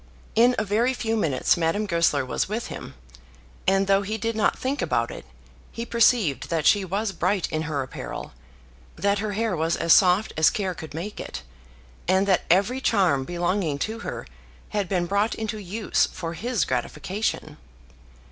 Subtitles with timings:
[0.33, 2.95] In a very few minutes Madame Goesler was with him,
[3.67, 5.25] and, though he did not think about it,
[5.71, 8.33] he perceived that she was bright in her apparel,
[8.95, 11.43] that her hair was as soft as care could make it,
[12.07, 14.25] and that every charm belonging to her
[14.69, 17.57] had been brought into use for his gratification.